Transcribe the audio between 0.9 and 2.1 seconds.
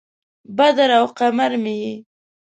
او قمر مې یې